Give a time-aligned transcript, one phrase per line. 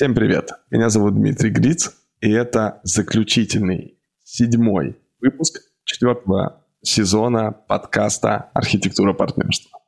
[0.00, 0.52] Всем привет!
[0.70, 1.90] Меня зовут Дмитрий Гриц,
[2.22, 9.78] и это заключительный, седьмой выпуск четвертого сезона подкаста «Архитектура партнерства».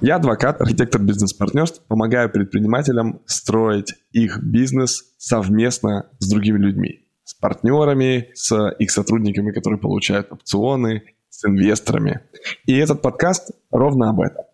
[0.00, 8.30] Я адвокат, архитектор бизнес-партнерств, помогаю предпринимателям строить их бизнес совместно с другими людьми, с партнерами,
[8.34, 12.22] с их сотрудниками, которые получают опционы, с инвесторами.
[12.66, 14.49] И этот подкаст ровно об этом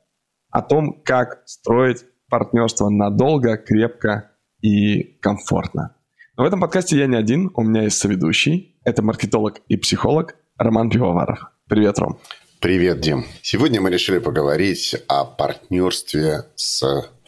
[0.56, 4.30] о том, как строить партнерство надолго, крепко
[4.62, 5.94] и комфортно.
[6.34, 8.74] Но в этом подкасте я не один, у меня есть соведущий.
[8.82, 11.40] Это маркетолог и психолог Роман Пивоваров.
[11.68, 12.18] Привет, Ром.
[12.58, 13.26] Привет, Дим.
[13.42, 16.82] Сегодня мы решили поговорить о партнерстве с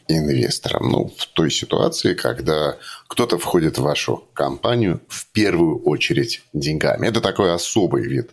[0.08, 0.88] инвестором.
[0.88, 7.06] Ну, в той ситуации, когда кто-то входит в вашу компанию в первую очередь деньгами.
[7.06, 8.30] Это такой особый вид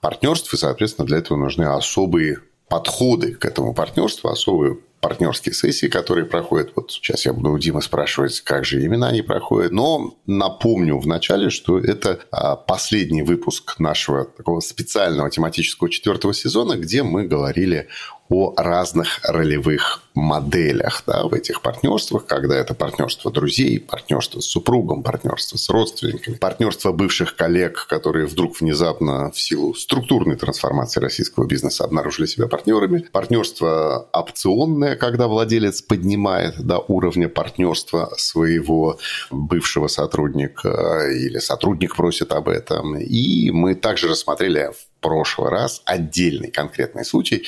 [0.00, 2.38] партнерств, и, соответственно, для этого нужны особые
[2.70, 6.72] подходы к этому партнерству, особые партнерские сессии, которые проходят.
[6.76, 9.72] Вот сейчас я буду у Димы спрашивать, как же именно они проходят.
[9.72, 17.02] Но напомню вначале, что это а, последний выпуск нашего такого специального тематического четвертого сезона, где
[17.02, 17.88] мы говорили
[18.30, 25.02] о разных ролевых моделях да, в этих партнерствах, когда это партнерство друзей, партнерство с супругом,
[25.02, 31.84] партнерство с родственниками, партнерство бывших коллег, которые вдруг внезапно в силу структурной трансформации российского бизнеса
[31.84, 38.98] обнаружили себя партнерами, партнерство опционное, когда владелец поднимает до уровня партнерства своего
[39.30, 42.96] бывшего сотрудника или сотрудник просит об этом.
[42.96, 44.70] И мы также рассмотрели
[45.00, 47.46] прошлый раз отдельный конкретный случай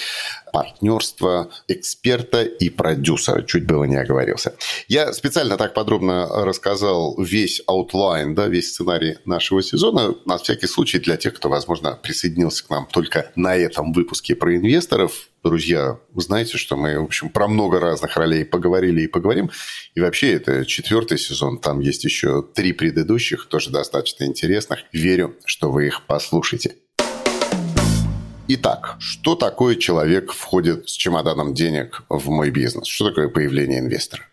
[0.53, 3.43] партнерства эксперта и продюсера.
[3.43, 4.55] Чуть было не оговорился.
[4.87, 10.99] Я специально так подробно рассказал весь outline, да, весь сценарий нашего сезона, на всякий случай
[10.99, 15.29] для тех, кто, возможно, присоединился к нам только на этом выпуске про инвесторов.
[15.43, 19.51] Друзья, знаете, что мы, в общем, про много разных ролей поговорили и поговорим.
[19.95, 24.81] И вообще, это четвертый сезон, там есть еще три предыдущих, тоже достаточно интересных.
[24.93, 26.77] Верю, что вы их послушаете.
[28.49, 32.87] Итак, что такое человек входит с чемоданом денег в мой бизнес?
[32.87, 34.25] Что такое появление инвестора?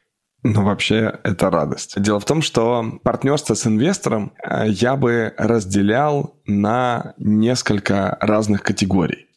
[0.42, 2.02] Ну, вообще, это радость.
[2.02, 9.28] Дело в том, что партнерство с инвестором э, я бы разделял на несколько разных категорий.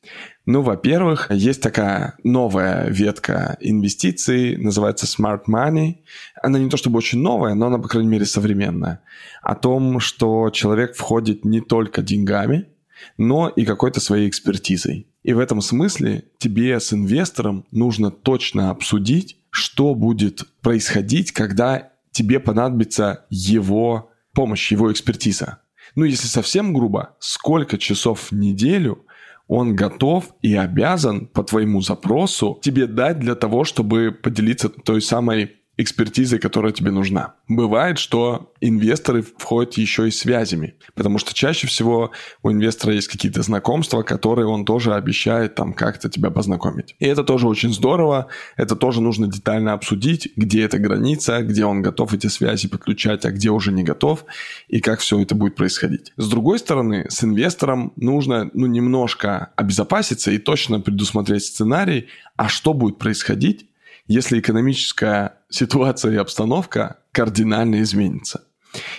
[0.47, 5.99] Ну, во-первых, есть такая новая ветка инвестиций, называется Smart Money.
[6.43, 9.03] Она не то чтобы очень новая, но она, по крайней мере, современная.
[9.43, 12.72] О том, что человек входит не только деньгами,
[13.17, 15.07] но и какой-то своей экспертизой.
[15.23, 22.41] И в этом смысле тебе с инвестором нужно точно обсудить, что будет происходить, когда тебе
[22.41, 25.59] понадобится его помощь, его экспертиза.
[25.95, 29.05] Ну, если совсем грубо, сколько часов в неделю
[29.49, 35.57] он готов и обязан по твоему запросу тебе дать для того, чтобы поделиться той самой
[35.79, 37.35] экспертизой, которая тебе нужна.
[37.49, 42.11] Бывает, что инвесторы входят еще и связями, потому что чаще всего
[42.43, 46.95] у инвестора есть какие-то знакомства, которые он тоже обещает там как-то тебя познакомить.
[46.99, 51.81] И это тоже очень здорово, это тоже нужно детально обсудить, где эта граница, где он
[51.81, 54.27] готов эти связи подключать, а где уже не готов,
[54.69, 56.13] и как все это будет происходить.
[56.19, 62.75] С другой стороны, с инвестором нужно ну, немножко обезопаситься и точно предусмотреть сценарий, а что
[62.75, 63.67] будет происходить,
[64.07, 68.45] если экономическая ситуация и обстановка кардинально изменится.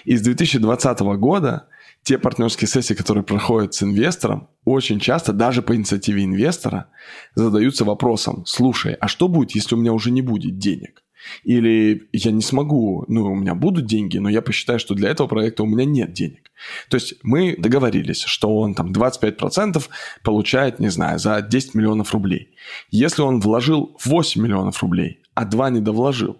[0.06, 1.68] И с 2020 года
[2.04, 6.88] те партнерские сессии, которые проходят с инвестором, очень часто, даже по инициативе инвестора,
[7.34, 11.03] задаются вопросом, слушай, а что будет, если у меня уже не будет денег?
[11.44, 15.28] Или я не смогу, ну, у меня будут деньги, но я посчитаю, что для этого
[15.28, 16.52] проекта у меня нет денег.
[16.90, 19.84] То есть мы договорились, что он там 25%
[20.24, 22.56] получает, не знаю, за 10 миллионов рублей.
[22.92, 26.38] Если он вложил 8 миллионов рублей, а 2 не довложил,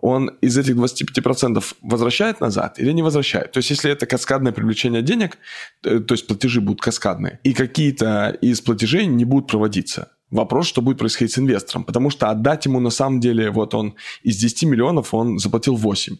[0.00, 3.52] он из этих 25% возвращает назад или не возвращает.
[3.52, 5.38] То есть, если это каскадное привлечение денег,
[5.84, 10.82] э, то есть платежи будут каскадные, и какие-то из платежей не будут проводиться, Вопрос, что
[10.82, 14.64] будет происходить с инвестором, потому что отдать ему на самом деле, вот он из 10
[14.64, 16.16] миллионов, он заплатил 8.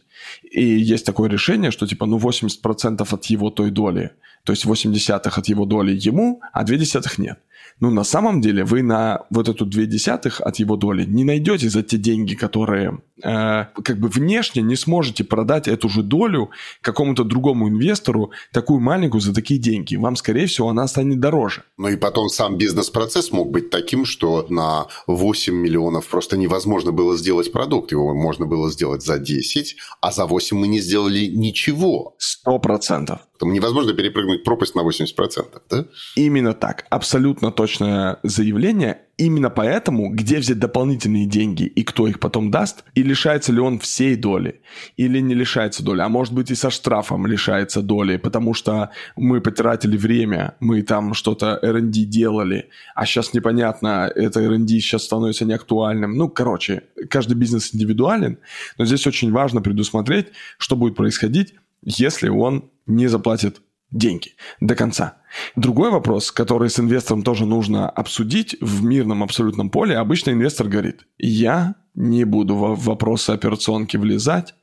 [0.50, 4.12] И есть такое решение, что типа, ну 80% от его той доли,
[4.44, 7.38] то есть 80 от его доли ему, а 2 десятых нет.
[7.80, 11.70] Ну, на самом деле, вы на вот эту две десятых от его доли не найдете
[11.70, 16.50] за те деньги, которые э, как бы внешне не сможете продать эту же долю
[16.80, 19.94] какому-то другому инвестору, такую маленькую за такие деньги.
[19.94, 21.62] Вам, скорее всего, она станет дороже.
[21.76, 27.16] Ну и потом сам бизнес-процесс мог быть таким, что на 8 миллионов просто невозможно было
[27.16, 27.92] сделать продукт.
[27.92, 32.16] Его можно было сделать за 10, а за 8 мы не сделали ничего.
[32.18, 33.20] Сто процентов.
[33.38, 35.84] Там невозможно перепрыгнуть пропасть на 80%, да?
[36.16, 36.86] Именно так.
[36.90, 39.02] Абсолютно точное заявление.
[39.16, 43.80] Именно поэтому, где взять дополнительные деньги и кто их потом даст, и лишается ли он
[43.80, 44.60] всей доли,
[44.96, 49.40] или не лишается доли, а может быть и со штрафом лишается доли, потому что мы
[49.40, 56.16] потратили время, мы там что-то R&D делали, а сейчас непонятно, это R&D сейчас становится неактуальным.
[56.16, 58.38] Ну, короче, каждый бизнес индивидуален,
[58.78, 65.18] но здесь очень важно предусмотреть, что будет происходить, если он не заплатит деньги до конца.
[65.56, 71.06] Другой вопрос, который с инвестором тоже нужно обсудить в мирном абсолютном поле, обычно инвестор говорит,
[71.18, 74.54] я не буду в вопросы операционки влезать,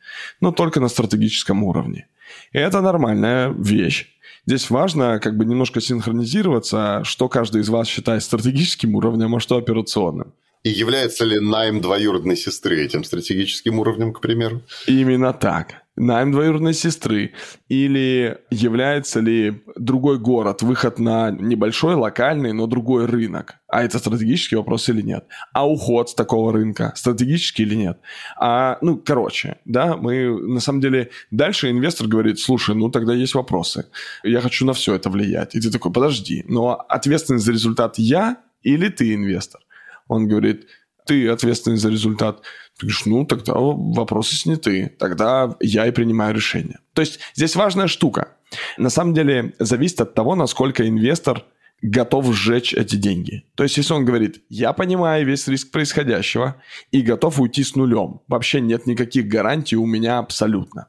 [0.42, 2.07] но только на стратегическом уровне.
[2.51, 4.07] Это нормальная вещь.
[4.45, 9.57] Здесь важно как бы немножко синхронизироваться, что каждый из вас считает стратегическим уровнем, а что
[9.57, 10.33] операционным.
[10.65, 14.63] И является ли найм двоюродной сестры этим стратегическим уровнем, к примеру?
[14.88, 17.33] Именно так найм двоюродной сестры,
[17.69, 23.56] или является ли другой город выход на небольшой, локальный, но другой рынок.
[23.67, 25.25] А это стратегический вопрос или нет?
[25.53, 28.00] А уход с такого рынка стратегический или нет?
[28.38, 33.35] А, ну, короче, да, мы на самом деле дальше инвестор говорит, слушай, ну тогда есть
[33.35, 33.85] вопросы.
[34.23, 35.56] Я хочу на все это влиять.
[35.56, 39.62] И ты такой, подожди, но ответственность за результат я или ты инвестор?
[40.07, 40.68] Он говорит,
[41.06, 42.42] ты ответственный за результат.
[42.78, 44.96] Ты говоришь, ну, тогда вопросы сняты.
[45.00, 46.80] Тогда я и принимаю решение.
[46.94, 48.38] То есть здесь важная штука.
[48.78, 51.46] На самом деле зависит от того, насколько инвестор
[51.81, 53.44] готов сжечь эти деньги.
[53.56, 56.56] То есть, если он говорит, я понимаю весь риск происходящего
[56.92, 60.88] и готов уйти с нулем, вообще нет никаких гарантий у меня абсолютно.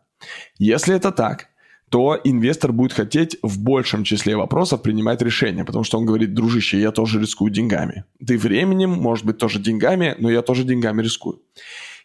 [0.58, 1.48] Если это так,
[1.90, 6.80] то инвестор будет хотеть в большем числе вопросов принимать решения, потому что он говорит, дружище,
[6.80, 8.04] я тоже рискую деньгами.
[8.24, 11.40] Ты временем, может быть, тоже деньгами, но я тоже деньгами рискую.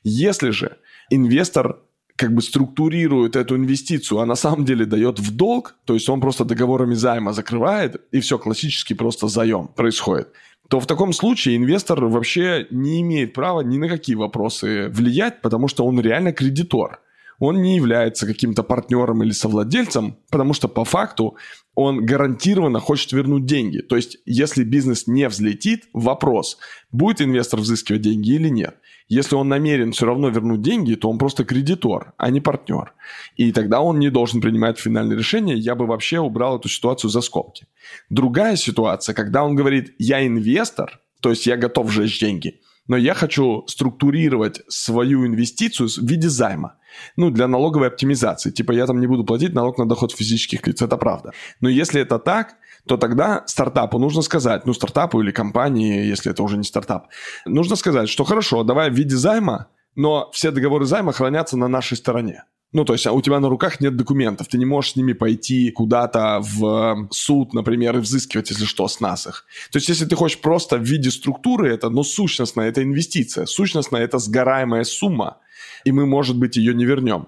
[0.03, 0.77] Если же
[1.09, 1.79] инвестор
[2.15, 6.21] как бы структурирует эту инвестицию, а на самом деле дает в долг, то есть он
[6.21, 10.29] просто договорами займа закрывает, и все, классически просто заем происходит,
[10.69, 15.67] то в таком случае инвестор вообще не имеет права ни на какие вопросы влиять, потому
[15.67, 16.99] что он реально кредитор–
[17.41, 21.37] он не является каким-то партнером или совладельцем, потому что по факту
[21.73, 23.79] он гарантированно хочет вернуть деньги.
[23.79, 26.59] То есть, если бизнес не взлетит, вопрос,
[26.91, 28.77] будет инвестор взыскивать деньги или нет.
[29.07, 32.93] Если он намерен все равно вернуть деньги, то он просто кредитор, а не партнер.
[33.37, 35.57] И тогда он не должен принимать финальное решение.
[35.57, 37.65] Я бы вообще убрал эту ситуацию за скобки.
[38.11, 43.13] Другая ситуация, когда он говорит, я инвестор, то есть я готов сжечь деньги, но я
[43.13, 46.77] хочу структурировать свою инвестицию в виде займа
[47.15, 48.51] ну, для налоговой оптимизации.
[48.51, 51.31] Типа я там не буду платить налог на доход физических лиц, это правда.
[51.61, 52.55] Но если это так,
[52.87, 57.07] то тогда стартапу нужно сказать, ну, стартапу или компании, если это уже не стартап,
[57.45, 61.97] нужно сказать, что хорошо, давай в виде займа, но все договоры займа хранятся на нашей
[61.97, 62.43] стороне.
[62.73, 65.13] Ну, то есть а у тебя на руках нет документов, ты не можешь с ними
[65.13, 69.45] пойти куда-то в суд, например, и взыскивать, если что, с нас их.
[69.71, 73.97] То есть если ты хочешь просто в виде структуры это, но сущностно это инвестиция, сущностно
[73.97, 75.37] это сгораемая сумма,
[75.83, 77.27] и мы, может быть, ее не вернем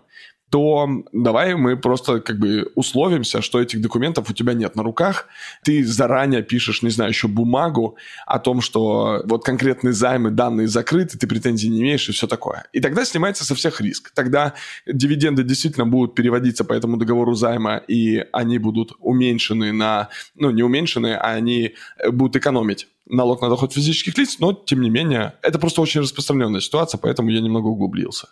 [0.53, 5.25] то давай мы просто как бы условимся, что этих документов у тебя нет на руках.
[5.63, 7.97] Ты заранее пишешь, не знаю, еще бумагу
[8.27, 12.65] о том, что вот конкретные займы, данные закрыты, ты претензий не имеешь и все такое.
[12.71, 14.11] И тогда снимается со всех риск.
[14.13, 14.53] Тогда
[14.85, 20.09] дивиденды действительно будут переводиться по этому договору займа, и они будут уменьшены на...
[20.35, 21.73] Ну, не уменьшены, а они
[22.11, 26.61] будут экономить налог на доход физических лиц, но, тем не менее, это просто очень распространенная
[26.61, 28.27] ситуация, поэтому я немного углубился.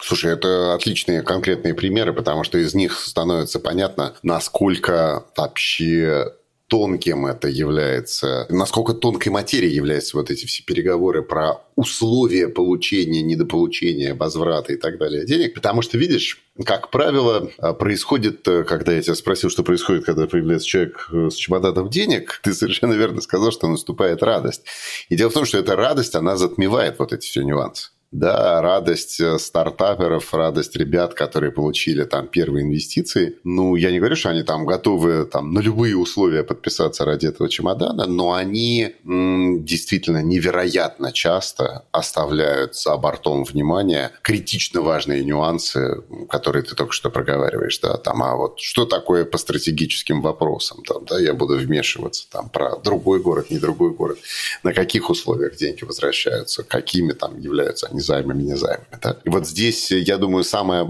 [0.00, 6.32] Слушай, это отличные конкретные примеры, потому что из них становится понятно, насколько вообще
[6.68, 14.14] тонким это является, насколько тонкой материей являются вот эти все переговоры про условия получения, недополучения,
[14.14, 15.54] возврата и так далее денег.
[15.54, 21.08] Потому что, видишь, как правило, происходит, когда я тебя спросил, что происходит, когда появляется человек
[21.10, 24.64] с чемоданом денег, ты совершенно верно сказал, что наступает радость.
[25.08, 27.90] И дело в том, что эта радость, она затмевает вот эти все нюансы.
[28.10, 33.36] Да, радость э, стартаперов, радость ребят, которые получили там первые инвестиции.
[33.44, 37.50] Ну, я не говорю, что они там готовы там на любые условия подписаться ради этого
[37.50, 46.62] чемодана, но они м, действительно невероятно часто оставляют за бортом внимания критично важные нюансы, которые
[46.62, 51.20] ты только что проговариваешь, да, там, а вот что такое по стратегическим вопросам, там, да,
[51.20, 54.16] я буду вмешиваться там про другой город, не другой город,
[54.62, 58.98] на каких условиях деньги возвращаются, какими там являются они не займами, не займами.
[59.02, 59.16] Да?
[59.24, 60.88] И вот здесь, я думаю, самое,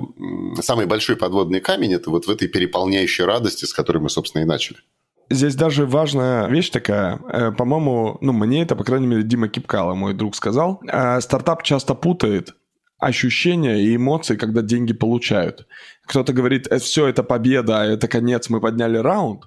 [0.61, 4.47] самый большой подводный камень– это вот в этой переполняющей радости, с которой мы, собственно, и
[4.47, 4.79] начали.
[5.31, 9.95] Здесь даже важная вещь такая, э, по-моему, ну, мне это, по крайней мере, Дима Кипкала,
[9.95, 10.81] мой друг, сказал.
[10.87, 12.55] Э, стартап часто путает
[12.99, 15.67] ощущения и эмоции, когда деньги получают.
[16.07, 19.45] Кто-то говорит, «Э, все, это победа, это конец, мы подняли раунд.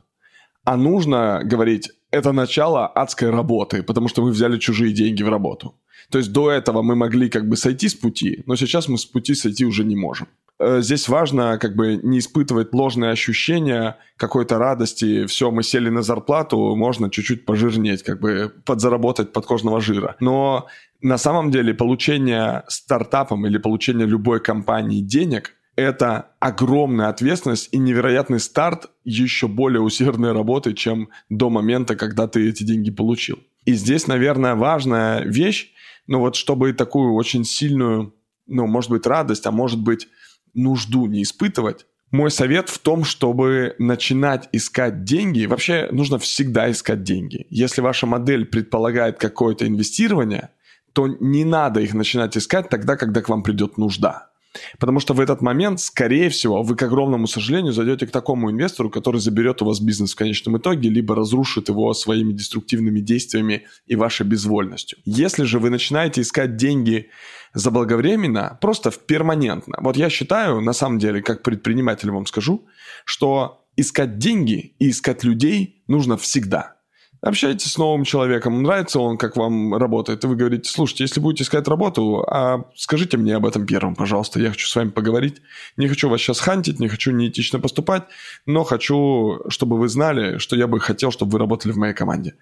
[0.64, 5.74] А нужно говорить, это начало адской работы, потому что мы взяли чужие деньги в работу.
[6.10, 9.06] То есть до этого мы могли как бы сойти с пути, но сейчас мы с
[9.06, 10.28] пути сойти уже не можем.
[10.62, 15.26] Э, здесь важно как бы не испытывать ложные ощущения какой-то радости.
[15.26, 20.16] Все, мы сели на зарплату, можно чуть-чуть пожирнеть, как бы подзаработать подкожного жира.
[20.20, 20.68] Но
[21.02, 28.40] на самом деле получение стартапом или получение любой компании денег– это огромная ответственность и невероятный
[28.40, 33.40] старт еще более усердной работы, чем до момента, когда ты эти деньги получил.
[33.66, 35.72] И здесь, наверное, важная вещь,
[36.08, 38.14] ну вот чтобы такую очень сильную,
[38.48, 40.08] ну, может быть, радость, а может быть,
[40.54, 45.46] нужду не испытывать, мой совет в том, чтобы начинать искать деньги.
[45.46, 47.48] Вообще нужно всегда искать деньги.
[47.50, 50.50] Если ваша модель предполагает какое-то инвестирование,
[50.92, 54.31] то не надо их начинать искать тогда, когда к вам придет нужда.
[54.80, 58.90] Потому что в этот момент, скорее всего, вы, к огромному сожалению, зайдете к такому инвестору,
[58.90, 63.96] который заберет у вас бизнес в конечном итоге, либо разрушит его своими деструктивными действиями и
[63.96, 65.00] вашей безвольностью.
[65.06, 67.10] Если же вы начинаете искать деньги
[67.54, 69.78] заблаговременно, просто в перманентно.
[69.82, 72.66] Вот я считаю, на самом деле, как предприниматель вам скажу,
[73.06, 76.76] что искать деньги и искать людей нужно всегда–
[77.22, 81.44] общаетесь с новым человеком, нравится он, как вам работает, и вы говорите, слушайте, если будете
[81.44, 85.42] искать работу, а скажите мне об этом первым, пожалуйста, я хочу с вами поговорить.
[85.78, 88.04] Не хочу вас сейчас хантить, не хочу неэтично поступать,
[88.46, 92.36] но хочу, чтобы вы знали, что я бы хотел, чтобы вы работали в моей команде.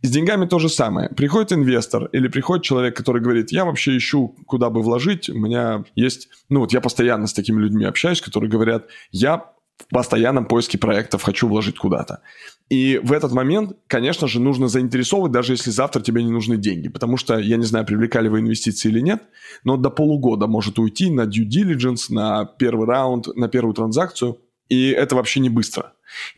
[0.00, 1.10] И с деньгами то же самое.
[1.10, 5.84] Приходит инвестор или приходит человек, который говорит, я вообще ищу, куда бы вложить, у меня
[5.94, 9.52] есть, ну вот я постоянно с такими людьми общаюсь, которые говорят, я
[9.88, 12.20] в постоянном поиске проектов хочу вложить куда-то.
[12.68, 16.88] И в этот момент, конечно же, нужно заинтересовывать, даже если завтра тебе не нужны деньги.
[16.88, 19.22] Потому что, я не знаю, привлекали вы инвестиции или нет,
[19.64, 24.38] но до полугода может уйти на due diligence, на первый раунд, на первую транзакцию.
[24.68, 25.92] И это вообще не быстро.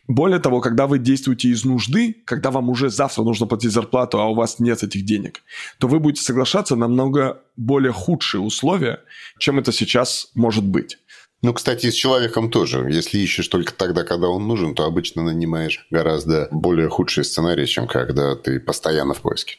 [0.07, 4.27] Более того, когда вы действуете из нужды, когда вам уже завтра нужно платить зарплату, а
[4.27, 5.41] у вас нет этих денег,
[5.79, 9.01] то вы будете соглашаться на намного более худшие условия,
[9.39, 10.97] чем это сейчас может быть.
[11.45, 12.87] Ну, кстати, с человеком тоже.
[12.89, 17.85] Если ищешь только тогда, когда он нужен, то обычно нанимаешь гораздо более худший сценарий, чем
[17.85, 19.57] когда ты постоянно в поиске.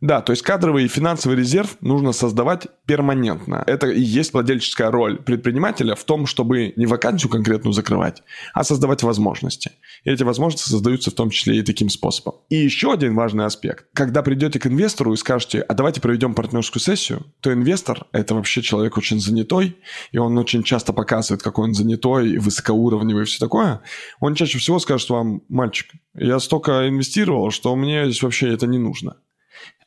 [0.00, 3.62] Да, то есть кадровый и финансовый резерв нужно создавать перманентно.
[3.66, 8.22] Это и есть владельческая роль предпринимателя в том, чтобы не вакансию конкретную закрывать,
[8.54, 9.72] а создавать возможности.
[10.04, 12.40] И эти возможности создаются в том числе и таким способом.
[12.48, 13.86] И еще один важный аспект.
[13.92, 18.62] Когда придете к инвестору и скажете, а давайте проведем партнерскую сессию, то инвестор– это вообще
[18.62, 19.76] человек очень занятой,
[20.12, 23.82] и он очень часто показывает, какой он занятой, высокоуровневый и все такое.
[24.20, 28.78] Он чаще всего скажет вам, мальчик, я столько инвестировал, что мне здесь вообще это не
[28.78, 29.16] нужно.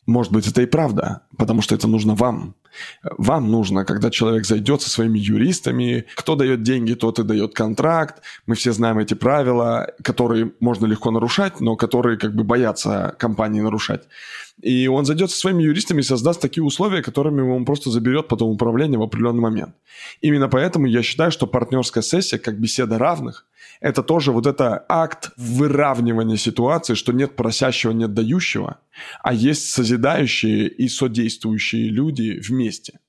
[0.05, 2.55] Может быть, это и правда, потому что это нужно вам.
[3.03, 8.21] Вам нужно, когда человек зайдет со своими юристами, кто дает деньги, тот и дает контракт.
[8.45, 13.61] Мы все знаем эти правила, которые можно легко нарушать, но которые как бы боятся компании
[13.61, 14.03] нарушать.
[14.61, 18.51] И он зайдет со своими юристами и создаст такие условия, которыми он просто заберет потом
[18.51, 19.75] управление в определенный момент.
[20.21, 23.45] Именно поэтому я считаю, что партнерская сессия, как беседа равных,
[23.81, 28.77] это тоже вот это акт выравнивания ситуации, что нет просящего, нет дающего,
[29.21, 33.00] а есть созидающие и содействующие люди вместе.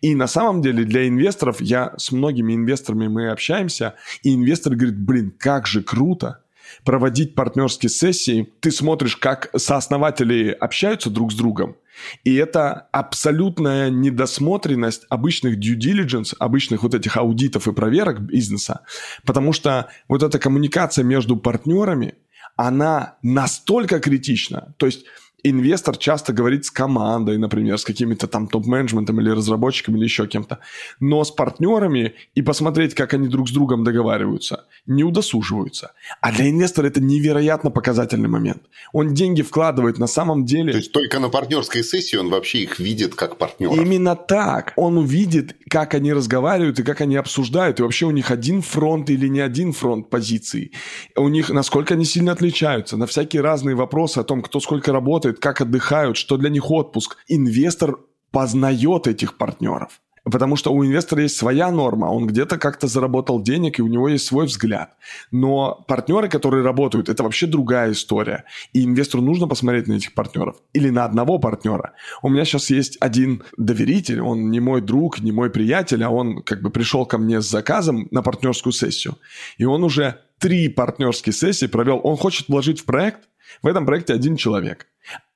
[0.00, 4.98] И на самом деле для инвесторов, я с многими инвесторами мы общаемся, и инвестор говорит,
[4.98, 6.42] блин, как же круто,
[6.84, 11.76] проводить партнерские сессии, ты смотришь, как сооснователи общаются друг с другом,
[12.24, 18.80] и это абсолютная недосмотренность обычных due diligence, обычных вот этих аудитов и проверок бизнеса,
[19.26, 22.14] потому что вот эта коммуникация между партнерами,
[22.56, 24.74] она настолько критична.
[24.78, 25.04] То есть
[25.42, 30.58] инвестор часто говорит с командой, например, с какими-то там топ-менеджментом или разработчиками или еще кем-то,
[31.00, 35.92] но с партнерами и посмотреть, как они друг с другом договариваются, не удосуживаются.
[36.20, 38.62] А для инвестора это невероятно показательный момент.
[38.92, 40.72] Он деньги вкладывает на самом деле...
[40.72, 43.76] То есть только на партнерской сессии он вообще их видит как партнеров.
[43.76, 44.72] Именно так.
[44.76, 47.80] Он увидит, как они разговаривают и как они обсуждают.
[47.80, 50.72] И вообще у них один фронт или не один фронт позиций.
[51.16, 52.96] У них насколько они сильно отличаются.
[52.96, 56.70] На всякие разные вопросы о том, кто сколько работает, работают, как отдыхают, что для них
[56.70, 57.16] отпуск.
[57.28, 57.98] Инвестор
[58.30, 60.00] познает этих партнеров.
[60.24, 64.08] Потому что у инвестора есть своя норма, он где-то как-то заработал денег, и у него
[64.08, 64.90] есть свой взгляд.
[65.30, 68.44] Но партнеры, которые работают, это вообще другая история.
[68.74, 70.56] И инвестору нужно посмотреть на этих партнеров.
[70.74, 71.92] Или на одного партнера.
[72.22, 76.42] У меня сейчас есть один доверитель, он не мой друг, не мой приятель, а он
[76.42, 79.14] как бы пришел ко мне с заказом на партнерскую сессию.
[79.56, 82.00] И он уже три партнерские сессии провел.
[82.04, 83.27] Он хочет вложить в проект,
[83.62, 84.86] в этом проекте один человек.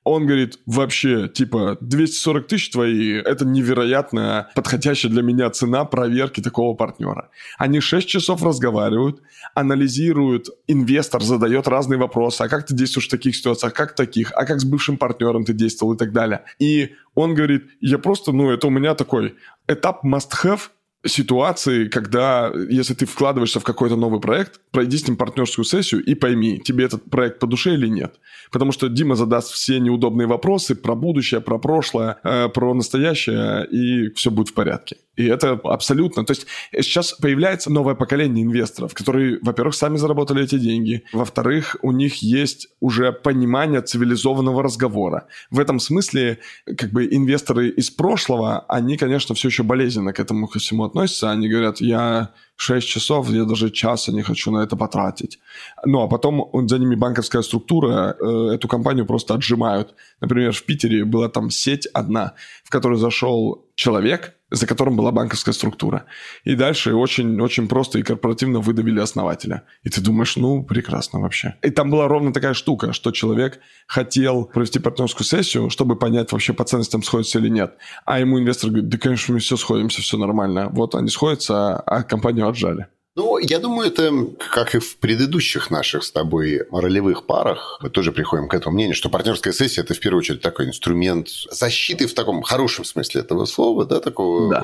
[0.03, 6.75] Он говорит, вообще, типа, 240 тысяч твои, это невероятно подходящая для меня цена проверки такого
[6.75, 7.29] партнера.
[7.57, 9.21] Они 6 часов разговаривают,
[9.55, 14.33] анализируют, инвестор задает разные вопросы, а как ты действуешь в таких ситуациях, а как таких,
[14.33, 16.43] а как с бывшим партнером ты действовал и так далее.
[16.59, 19.35] И он говорит, я просто, ну, это у меня такой
[19.69, 20.69] этап must-have,
[21.05, 26.15] ситуации, когда, если ты вкладываешься в какой-то новый проект, пройди с ним партнерскую сессию и
[26.15, 28.15] пойми, тебе этот проект по душе или нет.
[28.51, 34.13] Потому что Дима задаст все неудобные вопросы про будущее, про прошлое, э, про настоящее, и
[34.13, 34.97] все будет в порядке.
[35.15, 36.25] И это абсолютно...
[36.25, 41.91] То есть сейчас появляется новое поколение инвесторов, которые, во-первых, сами заработали эти деньги, во-вторых, у
[41.91, 45.27] них есть уже понимание цивилизованного разговора.
[45.51, 46.39] В этом смысле,
[46.77, 51.31] как бы инвесторы из прошлого, они, конечно, все еще болезненно к этому ко всему относятся.
[51.31, 55.39] Они говорят, я 6 часов, я даже часа не хочу на это потратить.
[55.85, 59.95] Ну, а потом за ними банковская структура, э, эту компанию просто отжимают.
[60.21, 65.51] Например, в Питере была там сеть одна, в которую зашел человек, за которым была банковская
[65.51, 66.05] структура.
[66.43, 69.63] И дальше очень-очень просто и корпоративно выдавили основателя.
[69.81, 71.55] И ты думаешь, ну, прекрасно вообще.
[71.63, 76.53] И там была ровно такая штука, что человек хотел провести партнерскую сессию, чтобы понять вообще
[76.53, 77.73] по ценностям сходится или нет.
[78.05, 80.69] А ему инвестор говорит, да, конечно, мы все сходимся, все нормально.
[80.71, 82.87] Вот они сходятся, а компанию отжали.
[83.15, 84.11] Ну, я думаю, это
[84.49, 88.95] как и в предыдущих наших с тобой ролевых парах, мы тоже приходим к этому мнению,
[88.95, 93.45] что партнерская сессия– это в первую очередь такой инструмент защиты в таком хорошем смысле этого
[93.45, 94.63] слова, да, такого да.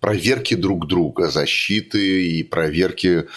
[0.00, 3.28] проверки друг друга, защиты и проверки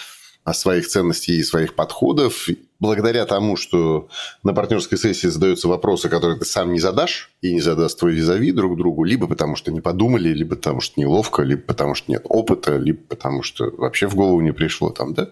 [0.52, 2.48] своих ценностей и своих подходов
[2.80, 4.08] благодаря тому, что
[4.42, 8.52] на партнерской сессии задаются вопросы, которые ты сам не задашь и не задаст твой визави
[8.52, 12.22] друг другу, либо потому что не подумали, либо потому что неловко, либо потому что нет
[12.24, 15.30] опыта, либо потому что вообще в голову не пришло там, да,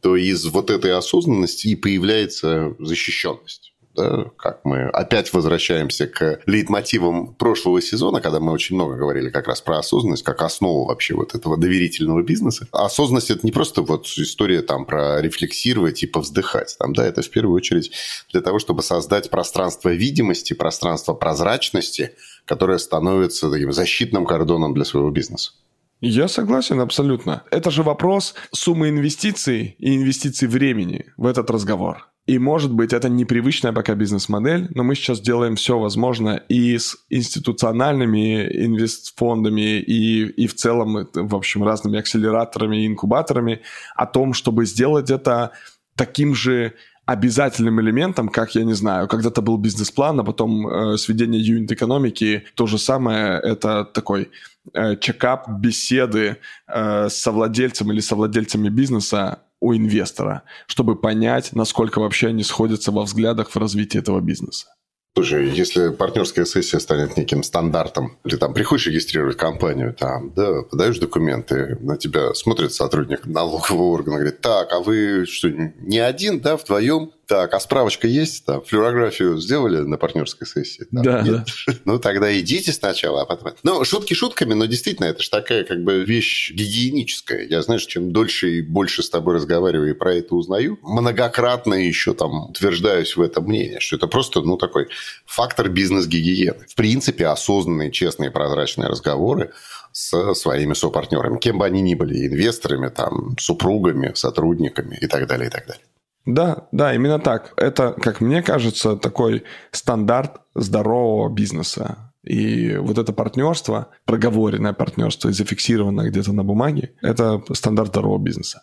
[0.00, 7.34] то из вот этой осознанности и появляется защищенность да, как мы опять возвращаемся к лейтмотивам
[7.34, 11.34] прошлого сезона, когда мы очень много говорили как раз про осознанность, как основу вообще вот
[11.34, 12.68] этого доверительного бизнеса.
[12.70, 16.76] осознанность– это не просто вот история там про рефлексировать и повздыхать.
[16.78, 17.90] Там, да, это в первую очередь
[18.32, 22.12] для того, чтобы создать пространство видимости, пространство прозрачности,
[22.44, 25.52] которое становится таким защитным кордоном для своего бизнеса.
[26.00, 27.42] Я согласен абсолютно.
[27.50, 32.08] Это же вопрос суммы инвестиций и инвестиций времени в этот разговор.
[32.26, 36.98] И, может быть, это непривычная пока бизнес-модель, но мы сейчас делаем все возможное и с
[37.08, 43.62] институциональными инвестфондами, и, и в целом, в общем, разными акселераторами и инкубаторами
[43.96, 45.52] о том, чтобы сделать это
[45.96, 46.74] таким же
[47.08, 52.66] обязательным элементом, как, я не знаю, когда-то был бизнес-план, а потом э, сведение юнит-экономики, то
[52.66, 54.28] же самое, это такой
[54.74, 62.28] э, чекап беседы э, с совладельцем или совладельцами бизнеса у инвестора, чтобы понять, насколько вообще
[62.28, 64.66] они сходятся во взглядах в развитии этого бизнеса.
[65.14, 70.98] Слушай, если партнерская сессия станет неким стандартом, или там приходишь регистрировать компанию, там, да, подаешь
[70.98, 76.56] документы, на тебя смотрит сотрудник налогового органа, говорит, так, а вы что, не один, да,
[76.56, 77.10] вдвоем?
[77.28, 78.46] Так, а справочка есть?
[78.46, 80.84] Там, флюорографию сделали на партнерской сессии?
[80.90, 81.44] Там, да, нет?
[81.66, 81.74] да.
[81.84, 83.52] Ну, тогда идите сначала, а потом...
[83.62, 87.46] Ну, шутки шутками, но действительно, это же такая как бы вещь гигиеническая.
[87.46, 92.14] Я, знаешь, чем дольше и больше с тобой разговариваю и про это узнаю, многократно еще
[92.14, 94.88] там утверждаюсь в этом мнении, что это просто, ну, такой
[95.26, 96.64] фактор бизнес-гигиены.
[96.66, 99.52] В принципе, осознанные, честные, прозрачные разговоры
[99.92, 105.48] с своими сопартнерами, кем бы они ни были, инвесторами, там, супругами, сотрудниками и так далее,
[105.48, 105.82] и так далее.
[106.28, 107.54] Да, да, именно так.
[107.56, 112.12] Это, как мне кажется, такой стандарт здорового бизнеса.
[112.22, 118.62] И вот это партнерство, проговоренное партнерство и зафиксированное где-то на бумаге, это стандарт здорового бизнеса.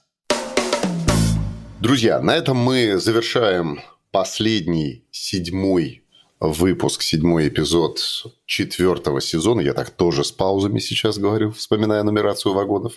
[1.79, 3.79] Друзья, на этом мы завершаем
[4.11, 6.03] последний, седьмой
[6.39, 7.97] выпуск, седьмой эпизод
[8.45, 9.61] четвертого сезона.
[9.61, 12.93] Я так тоже с паузами сейчас говорю, вспоминая нумерацию вагонов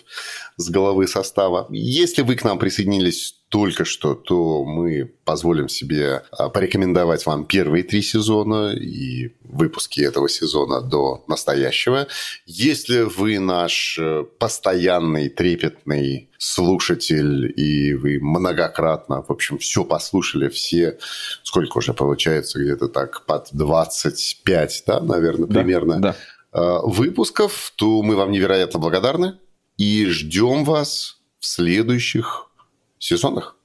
[0.57, 1.67] с головы состава.
[1.71, 7.83] Если вы к нам присоединились только что, то мы позволим себе а, порекомендовать вам первые
[7.83, 12.07] три сезона и выпуски этого сезона до настоящего.
[12.45, 20.97] Если вы наш э, постоянный, трепетный слушатель, и вы многократно, в общем, все послушали, все,
[21.43, 26.15] сколько уже получается, где-то так под 25, да, наверное, да, примерно, да.
[26.51, 29.39] А, выпусков, то мы вам невероятно благодарны
[29.77, 32.49] и ждем вас в следующих
[32.97, 33.55] сезонах.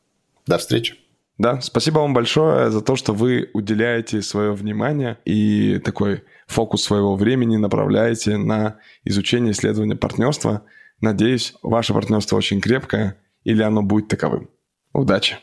[0.47, 0.97] До встречи.
[1.37, 7.17] Да, спасибо вам большое за то, что вы уделяете свое внимание и такой фокус своего
[7.17, 10.63] времени направляете на изучение исследования партнерства.
[11.01, 14.49] Надеюсь, ваше партнерство очень крепкое или оно будет таковым.
[14.93, 15.39] Удачи!